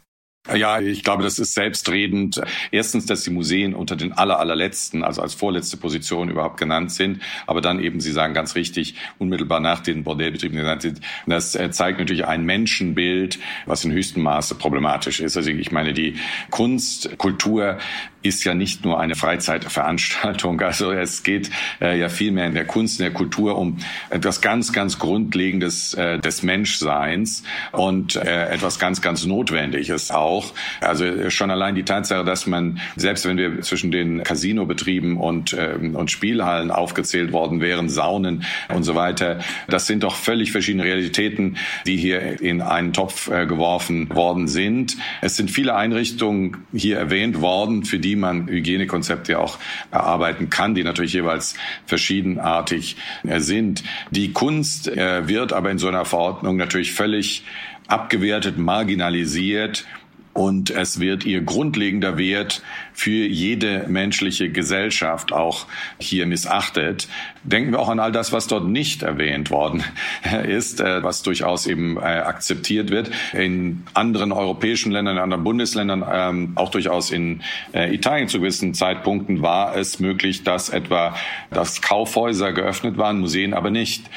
[0.50, 2.42] Ja, ich glaube, das ist selbstredend.
[2.72, 7.22] Erstens, dass die Museen unter den aller, allerletzten, also als vorletzte Position überhaupt genannt sind.
[7.46, 11.00] Aber dann eben, Sie sagen ganz richtig, unmittelbar nach den Bordellbetrieben genannt sind.
[11.28, 15.38] Das äh, zeigt natürlich ein Menschenbild, was in höchstem Maße problematisch ist.
[15.38, 16.16] Also ich meine, die
[16.50, 17.78] Kunst, Kultur
[18.24, 20.60] ist ja nicht nur eine Freizeitveranstaltung.
[20.72, 21.50] Also es geht
[21.82, 23.78] äh, ja vielmehr in der Kunst, in der Kultur um
[24.10, 30.54] etwas ganz, ganz Grundlegendes äh, des Menschseins und äh, etwas ganz, ganz Notwendiges auch auch.
[30.80, 35.76] Also schon allein die Tatsache, dass man, selbst wenn wir zwischen den Casino-Betrieben und, äh,
[35.94, 41.58] und Spielhallen aufgezählt worden wären, Saunen und so weiter, das sind doch völlig verschiedene Realitäten,
[41.86, 44.98] die hier in einen Topf äh, geworfen worden sind.
[45.22, 49.58] Es sind viele Einrichtungen hier erwähnt worden, für die man Hygienekonzepte auch
[49.92, 52.96] erarbeiten kann, die natürlich jeweils verschiedenartig
[53.28, 53.84] äh, sind.
[54.12, 57.44] Die Kunst äh, wird aber in so einer Verordnung natürlich völlig
[57.88, 59.86] abgewertet, marginalisiert
[60.34, 62.62] und es wird ihr grundlegender Wert
[62.94, 65.66] für jede menschliche Gesellschaft auch
[66.00, 67.08] hier missachtet.
[67.44, 69.84] Denken wir auch an all das, was dort nicht erwähnt worden
[70.48, 73.12] ist, äh, was durchaus eben äh, akzeptiert wird.
[73.34, 77.42] In anderen europäischen Ländern, in anderen Bundesländern, ähm, auch durchaus in
[77.74, 81.16] äh, Italien zu gewissen Zeitpunkten war es möglich, dass etwa
[81.50, 84.10] dass Kaufhäuser geöffnet waren, Museen aber nicht.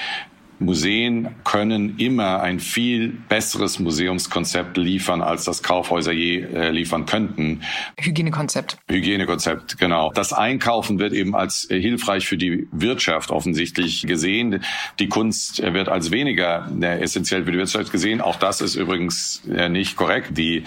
[0.64, 7.62] Museen können immer ein viel besseres Museumskonzept liefern, als das Kaufhäuser je äh, liefern könnten.
[7.98, 8.78] Hygienekonzept.
[8.88, 10.10] Hygienekonzept, genau.
[10.14, 14.62] Das Einkaufen wird eben als äh, hilfreich für die Wirtschaft offensichtlich gesehen.
[14.98, 18.20] Die Kunst äh, wird als weniger äh, essentiell für die Wirtschaft gesehen.
[18.20, 20.36] Auch das ist übrigens äh, nicht korrekt.
[20.38, 20.64] Die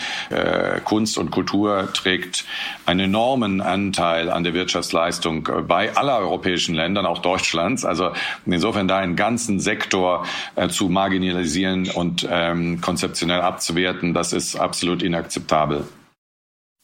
[0.83, 2.45] Kunst und Kultur trägt
[2.85, 7.85] einen enormen Anteil an der Wirtschaftsleistung bei aller europäischen Ländern, auch Deutschlands.
[7.85, 8.11] Also
[8.45, 14.57] insofern da einen ganzen Sektor Sektor äh, zu marginalisieren und ähm, konzeptionell abzuwerten, das ist
[14.57, 15.87] absolut inakzeptabel.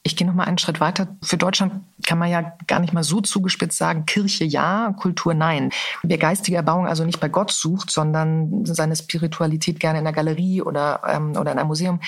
[0.06, 1.08] Ich gehe noch mal einen Schritt weiter.
[1.22, 5.72] Für Deutschland kann man ja gar nicht mal so zugespitzt sagen, Kirche ja, Kultur nein.
[6.02, 10.62] Wer geistige Erbauung also nicht bei Gott sucht, sondern seine Spiritualität gerne in einer Galerie
[10.62, 12.00] oder, ähm, oder in einem Museum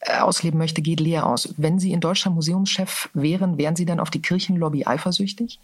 [0.00, 1.54] äh, ausleben möchte, geht leer aus.
[1.56, 5.60] Wenn Sie in Deutschland Museumschef wären, wären Sie dann auf die Kirchenlobby eifersüchtig?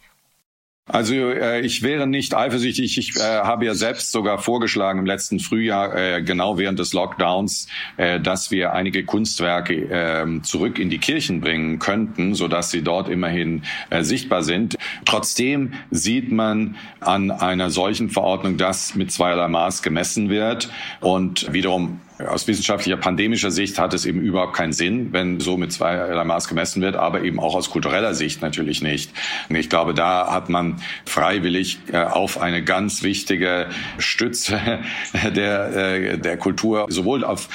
[0.93, 2.99] Also äh, ich wäre nicht eifersüchtig.
[2.99, 7.69] Ich äh, habe ja selbst sogar vorgeschlagen im letzten Frühjahr, äh, genau während des Lockdowns,
[7.97, 12.83] äh, dass wir einige Kunstwerke äh, zurück in die Kirchen bringen könnten, so dass sie
[12.83, 14.77] dort immerhin äh, sichtbar sind.
[15.05, 22.01] Trotzdem sieht man an einer solchen Verordnung, dass mit zweierlei Maß gemessen wird und wiederum
[22.29, 26.49] aus wissenschaftlicher pandemischer Sicht hat es eben überhaupt keinen Sinn, wenn so mit zweierlei Maß
[26.49, 29.13] gemessen wird, aber eben auch aus kultureller Sicht natürlich nicht.
[29.49, 33.67] Und ich glaube, da hat man freiwillig äh, auf eine ganz wichtige
[33.99, 34.61] Stütze
[35.35, 37.49] der, äh, der Kultur sowohl auf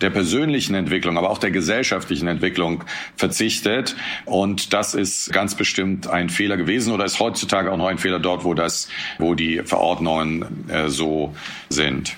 [0.00, 2.84] der persönlichen Entwicklung, aber auch der gesellschaftlichen Entwicklung
[3.16, 3.96] verzichtet.
[4.24, 8.18] Und das ist ganz bestimmt ein Fehler gewesen oder ist heutzutage auch noch ein Fehler
[8.18, 11.34] dort, wo das, wo die Verordnungen äh, so
[11.68, 12.16] sind.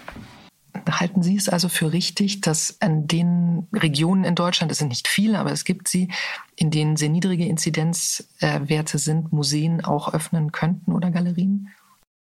[0.90, 5.08] Halten Sie es also für richtig, dass an den Regionen in Deutschland, es sind nicht
[5.08, 6.08] viele, aber es gibt sie,
[6.56, 11.68] in denen sehr niedrige Inzidenzwerte sind, Museen auch öffnen könnten oder Galerien?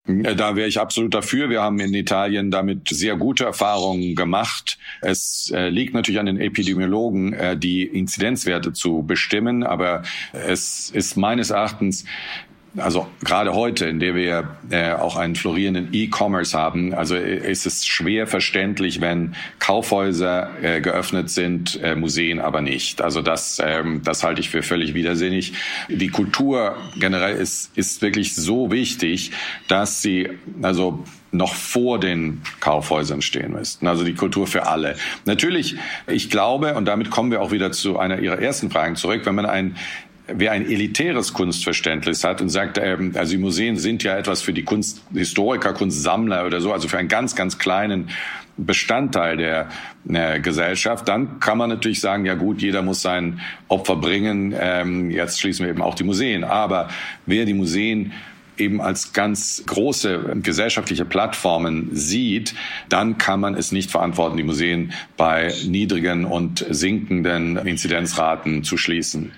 [0.06, 1.52] Da wäre ich absolut dafür.
[1.52, 4.80] Wir haben in Italien damit sehr gute Erfahrungen gemacht.
[5.02, 10.02] Es äh, liegt natürlich an den Epidemiologen, äh, die Inzidenzwerte zu bestimmen, aber
[10.34, 12.06] es ist meines Erachtens
[12.78, 17.66] also gerade heute, in der wir äh, auch einen florierenden E-Commerce haben, also äh, ist
[17.66, 23.02] es schwer verständlich, wenn Kaufhäuser äh, geöffnet sind, äh, Museen aber nicht.
[23.02, 25.54] Also das, ähm, das halte ich für völlig widersinnig.
[25.90, 29.32] Die Kultur generell ist, ist wirklich so wichtig,
[29.68, 30.30] dass sie
[30.62, 33.88] also noch vor den Kaufhäusern stehen müssten.
[33.88, 34.96] Also die Kultur für alle.
[35.26, 39.22] Natürlich, ich glaube, und damit kommen wir auch wieder zu einer Ihrer ersten Fragen zurück,
[39.26, 39.78] wenn man ein
[40.36, 44.54] wer ein elitäres Kunstverständnis hat und sagt, ähm, also die Museen sind ja etwas für
[44.54, 48.10] die Kunsthistoriker, Kunstsammler oder so, also für einen ganz, ganz kleinen
[48.58, 49.70] Bestandteil der
[50.10, 54.54] äh, Gesellschaft, dann kann man natürlich sagen, ja gut, jeder muss sein Opfer bringen.
[54.60, 56.44] Ähm, jetzt schließen wir eben auch die Museen.
[56.44, 56.90] Aber
[57.26, 58.14] wer die Museen
[58.58, 62.54] eben als ganz große gesellschaftliche Plattformen sieht,
[62.90, 69.32] dann kann man es nicht verantworten, die Museen bei niedrigen und sinkenden Inzidenzraten zu schließen.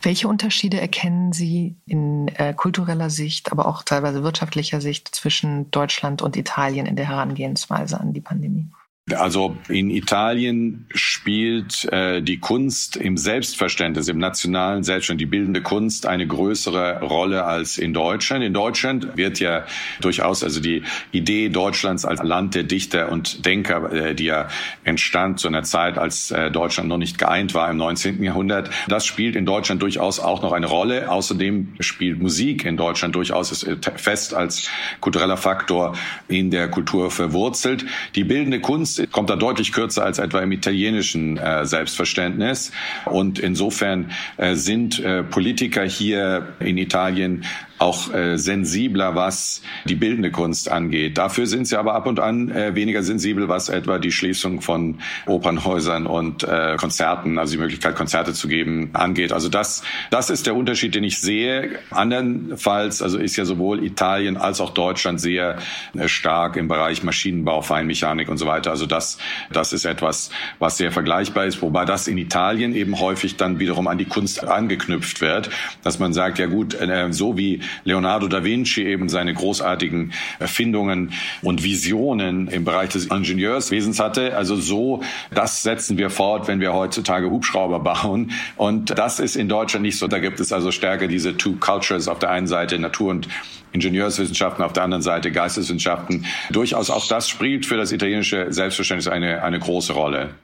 [0.00, 6.22] Welche Unterschiede erkennen Sie in äh, kultureller Sicht, aber auch teilweise wirtschaftlicher Sicht zwischen Deutschland
[6.22, 8.68] und Italien in der Herangehensweise an die Pandemie?
[9.14, 16.06] Also in Italien spielt äh, die Kunst im Selbstverständnis, im nationalen Selbstverständnis, die bildende Kunst
[16.06, 18.42] eine größere Rolle als in Deutschland.
[18.42, 19.64] In Deutschland wird ja
[20.00, 24.48] durchaus, also die Idee Deutschlands als Land der Dichter und Denker, äh, die ja
[24.82, 28.20] entstand zu einer Zeit, als äh, Deutschland noch nicht geeint war im 19.
[28.24, 31.12] Jahrhundert, das spielt in Deutschland durchaus auch noch eine Rolle.
[31.12, 37.86] Außerdem spielt Musik in Deutschland durchaus äh, fest als kultureller Faktor in der Kultur verwurzelt.
[38.16, 42.72] Die bildende Kunst kommt da deutlich kürzer als etwa im italienischen äh, Selbstverständnis.
[43.06, 47.44] Und insofern äh, sind äh, Politiker hier in Italien
[47.78, 51.18] auch äh, sensibler, was die bildende Kunst angeht.
[51.18, 54.98] Dafür sind sie aber ab und an äh, weniger sensibel, was etwa die Schließung von
[55.26, 59.32] Opernhäusern und äh, Konzerten, also die Möglichkeit, Konzerte zu geben, angeht.
[59.32, 61.78] Also das, das ist der Unterschied, den ich sehe.
[61.90, 65.58] Andernfalls, also ist ja sowohl Italien als auch Deutschland sehr
[65.94, 68.70] äh, stark im Bereich Maschinenbau, Feinmechanik und so weiter.
[68.70, 69.18] Also das,
[69.52, 73.86] das ist etwas, was sehr vergleichbar ist, wobei das in Italien eben häufig dann wiederum
[73.86, 75.50] an die Kunst angeknüpft wird,
[75.82, 81.12] dass man sagt, ja gut, äh, so wie Leonardo da Vinci eben seine großartigen Erfindungen
[81.42, 85.02] und Visionen im Bereich des Ingenieurswesens hatte, also so,
[85.34, 88.32] das setzen wir fort, wenn wir heutzutage Hubschrauber bauen.
[88.56, 90.08] Und das ist in Deutschland nicht so.
[90.08, 93.28] Da gibt es also stärker diese Two Cultures auf der einen Seite Natur und
[93.72, 96.24] Ingenieurswissenschaften, auf der anderen Seite Geisteswissenschaften.
[96.50, 100.34] Durchaus auch das spielt für das italienische Selbstverständnis eine, eine große Rolle.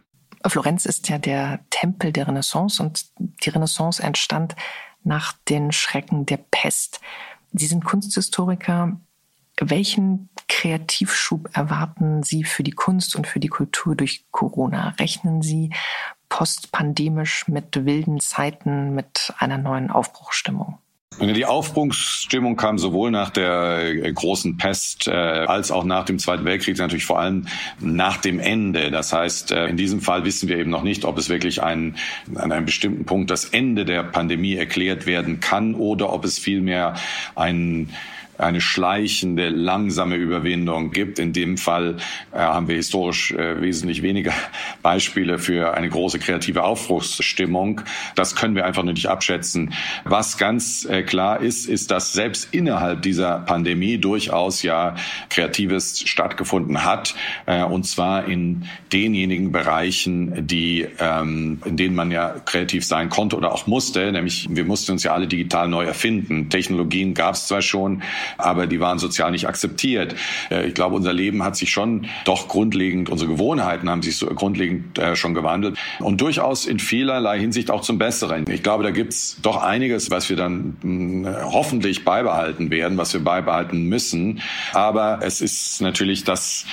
[0.46, 4.56] Florenz ist ja der Tempel der Renaissance und die Renaissance entstand
[5.04, 7.00] nach den Schrecken der Pest.
[7.52, 9.00] Sie sind Kunsthistoriker.
[9.60, 14.90] Welchen Kreativschub erwarten Sie für die Kunst und für die Kultur durch Corona?
[14.98, 15.70] Rechnen Sie
[16.28, 20.78] postpandemisch mit wilden Zeiten, mit einer neuen Aufbruchsstimmung?
[21.20, 26.44] Die Aufbruchsstimmung kam sowohl nach der äh, großen Pest äh, als auch nach dem Zweiten
[26.44, 27.46] Weltkrieg, natürlich vor allem
[27.80, 28.90] nach dem Ende.
[28.90, 31.96] Das heißt, äh, in diesem Fall wissen wir eben noch nicht, ob es wirklich ein,
[32.34, 36.94] an einem bestimmten Punkt das Ende der Pandemie erklärt werden kann oder ob es vielmehr
[37.34, 37.90] ein
[38.42, 41.18] eine schleichende, langsame Überwindung gibt.
[41.18, 41.96] In dem Fall
[42.32, 44.32] äh, haben wir historisch äh, wesentlich weniger
[44.82, 47.82] Beispiele für eine große kreative Aufbruchsstimmung.
[48.14, 49.74] Das können wir einfach nur nicht abschätzen.
[50.04, 54.94] Was ganz äh, klar ist, ist, dass selbst innerhalb dieser Pandemie durchaus ja
[55.28, 57.14] Kreatives stattgefunden hat,
[57.46, 63.36] äh, und zwar in denjenigen Bereichen, die, ähm, in denen man ja kreativ sein konnte
[63.36, 66.50] oder auch musste, nämlich wir mussten uns ja alle digital neu erfinden.
[66.50, 68.02] Technologien gab es zwar schon,
[68.38, 70.14] aber die waren sozial nicht akzeptiert.
[70.50, 74.26] Äh, ich glaube, unser Leben hat sich schon doch grundlegend, unsere Gewohnheiten haben sich so
[74.26, 78.44] grundlegend äh, schon gewandelt und durchaus in vielerlei Hinsicht auch zum Besseren.
[78.50, 83.22] Ich glaube, da gibt's doch einiges, was wir dann hm, hoffentlich beibehalten werden, was wir
[83.22, 84.40] beibehalten müssen.
[84.72, 86.66] Aber es ist natürlich das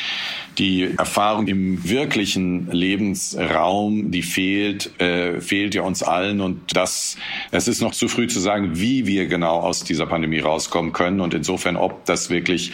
[0.59, 6.41] die Erfahrung im wirklichen Lebensraum, die fehlt, äh, fehlt ja uns allen.
[6.41, 7.15] Und das,
[7.51, 11.21] es ist noch zu früh zu sagen, wie wir genau aus dieser Pandemie rauskommen können.
[11.21, 12.73] Und insofern, ob das wirklich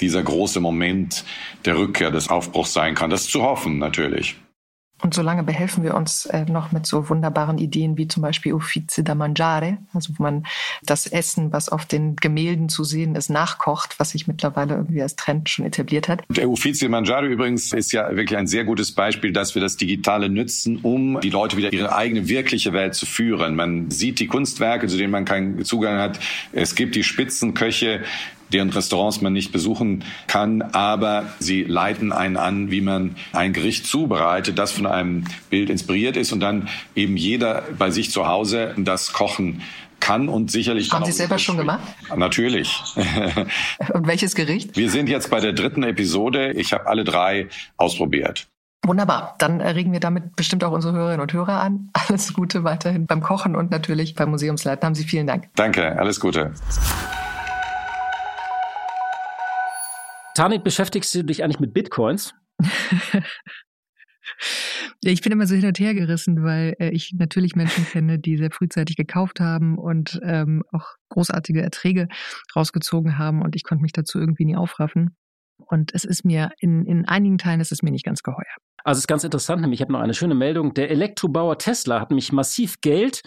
[0.00, 1.24] dieser große Moment
[1.66, 4.36] der Rückkehr des Aufbruchs sein kann, das zu hoffen natürlich.
[5.02, 9.04] Und solange behelfen wir uns äh, noch mit so wunderbaren Ideen wie zum Beispiel Uffizi
[9.04, 10.46] da Mangiare, also wo man
[10.82, 15.14] das Essen, was auf den Gemälden zu sehen ist, nachkocht, was sich mittlerweile irgendwie als
[15.14, 16.24] Trend schon etabliert hat.
[16.30, 20.30] Der Uffizi Mangiare übrigens ist ja wirklich ein sehr gutes Beispiel, dass wir das Digitale
[20.30, 23.54] nützen, um die Leute wieder ihre eigene wirkliche Welt zu führen.
[23.54, 26.18] Man sieht die Kunstwerke, zu denen man keinen Zugang hat.
[26.52, 28.02] Es gibt die Spitzenköche,
[28.52, 33.86] deren Restaurants man nicht besuchen kann, aber sie leiten einen an, wie man ein Gericht
[33.86, 38.74] zubereitet, das von einem Bild inspiriert ist und dann eben jeder bei sich zu Hause
[38.76, 39.62] das kochen
[40.00, 40.92] kann und sicherlich.
[40.92, 41.80] Haben Sie selber schon gemacht?
[42.14, 42.82] Natürlich.
[43.92, 44.76] und welches Gericht?
[44.76, 46.52] Wir sind jetzt bei der dritten Episode.
[46.52, 48.46] Ich habe alle drei ausprobiert.
[48.84, 49.34] Wunderbar.
[49.38, 51.90] Dann regen wir damit bestimmt auch unsere Hörerinnen und Hörer an.
[52.08, 54.86] Alles Gute weiterhin beim Kochen und natürlich beim Museumsleiten.
[54.86, 55.48] Haben Sie vielen Dank.
[55.56, 55.98] Danke.
[55.98, 56.52] Alles Gute.
[60.36, 62.34] Tanit, beschäftigst du dich eigentlich mit Bitcoins?
[65.04, 68.18] Ja, ich bin immer so hin und her gerissen, weil äh, ich natürlich Menschen kenne,
[68.18, 72.08] die sehr frühzeitig gekauft haben und ähm, auch großartige Erträge
[72.56, 75.16] rausgezogen haben und ich konnte mich dazu irgendwie nie aufraffen.
[75.58, 78.56] Und es ist mir in, in einigen Teilen ist es mir nicht ganz geheuer.
[78.84, 80.74] Also es ist ganz interessant, nämlich ich habe noch eine schöne Meldung.
[80.74, 83.22] Der Elektrobauer Tesla hat nämlich massiv Geld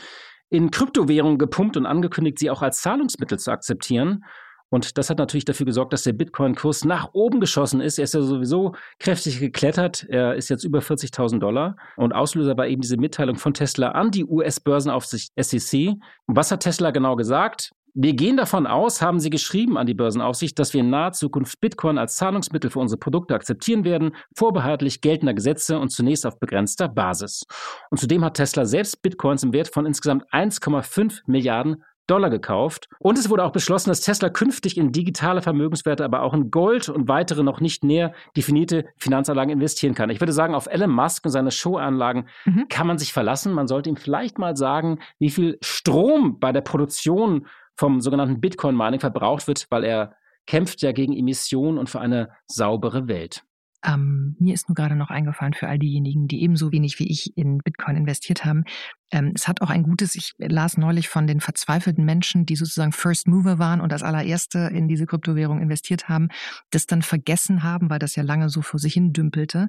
[0.49, 4.25] in Kryptowährungen gepumpt und angekündigt, sie auch als Zahlungsmittel zu akzeptieren.
[4.69, 7.97] Und das hat natürlich dafür gesorgt, dass der Bitcoin-Kurs nach oben geschossen ist.
[7.97, 10.05] Er ist ja sowieso kräftig geklettert.
[10.09, 11.75] Er ist jetzt über 40.000 Dollar.
[11.97, 15.95] Und Auslöser war eben diese Mitteilung von Tesla an die US-Börsenaufsicht SEC.
[16.27, 17.71] Und was hat Tesla genau gesagt?
[17.95, 21.59] Wir gehen davon aus, haben sie geschrieben an die Börsenaufsicht, dass wir in naher Zukunft
[21.59, 26.87] Bitcoin als Zahlungsmittel für unsere Produkte akzeptieren werden, vorbehaltlich geltender Gesetze und zunächst auf begrenzter
[26.87, 27.45] Basis.
[27.89, 32.89] Und zudem hat Tesla selbst Bitcoins im Wert von insgesamt 1,5 Milliarden Dollar gekauft.
[32.99, 36.89] Und es wurde auch beschlossen, dass Tesla künftig in digitale Vermögenswerte, aber auch in Gold
[36.89, 40.09] und weitere noch nicht näher definierte Finanzanlagen investieren kann.
[40.09, 42.67] Ich würde sagen, auf Elon Musk und seine Showanlagen mhm.
[42.69, 43.53] kann man sich verlassen.
[43.53, 48.99] Man sollte ihm vielleicht mal sagen, wie viel Strom bei der Produktion vom sogenannten Bitcoin-Mining
[48.99, 53.43] verbraucht wird, weil er kämpft ja gegen Emissionen und für eine saubere Welt.
[53.85, 57.37] Ähm, mir ist nur gerade noch eingefallen für all diejenigen, die ebenso wenig wie ich
[57.37, 58.63] in Bitcoin investiert haben.
[59.11, 62.91] Ähm, es hat auch ein gutes, ich las neulich von den verzweifelten Menschen, die sozusagen
[62.91, 66.27] First Mover waren und als allererste in diese Kryptowährung investiert haben,
[66.71, 69.67] das dann vergessen haben, weil das ja lange so vor sich hin dümpelte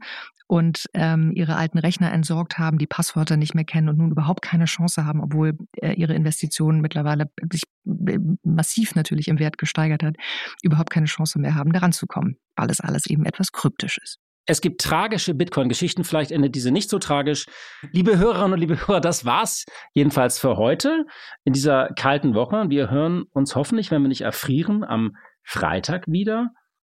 [0.50, 4.42] und ähm, ihre alten Rechner entsorgt haben, die Passwörter nicht mehr kennen und nun überhaupt
[4.42, 10.02] keine Chance haben, obwohl äh, ihre Investition mittlerweile sich äh, massiv natürlich im Wert gesteigert
[10.02, 10.16] hat,
[10.62, 14.18] überhaupt keine Chance mehr haben, daran zu kommen, weil es alles eben etwas kryptisch ist.
[14.46, 17.46] Es gibt tragische Bitcoin-Geschichten, vielleicht endet diese nicht so tragisch.
[17.92, 21.04] Liebe Hörerinnen und liebe Hörer, das war's jedenfalls für heute
[21.44, 22.68] in dieser kalten Woche.
[22.68, 25.12] Wir hören uns hoffentlich, wenn wir nicht erfrieren, am
[25.44, 26.48] Freitag wieder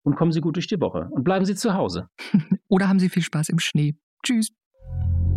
[0.02, 2.08] und kommen Sie gut durch die Woche und bleiben Sie zu Hause.
[2.68, 3.96] Oder haben Sie viel Spaß im Schnee.
[4.24, 4.52] Tschüss.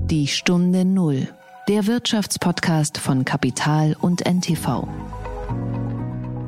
[0.05, 1.27] Die Stunde Null,
[1.67, 4.87] der Wirtschaftspodcast von Kapital und NTV.